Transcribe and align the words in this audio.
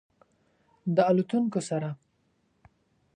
د 0.95 0.97
الوتونکو 1.09 1.59
سره 1.69 1.89